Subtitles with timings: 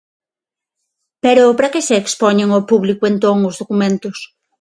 [1.23, 4.17] ¿Pero para que se expoñen ao público, entón, os documentos?